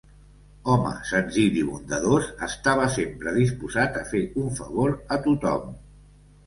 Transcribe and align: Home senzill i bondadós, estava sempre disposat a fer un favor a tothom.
Home 0.71 0.93
senzill 1.09 1.59
i 1.59 1.65
bondadós, 1.67 2.31
estava 2.49 2.89
sempre 2.97 3.35
disposat 3.39 4.01
a 4.01 4.03
fer 4.15 4.27
un 4.47 4.53
favor 4.63 4.97
a 5.19 5.25
tothom. 5.29 5.75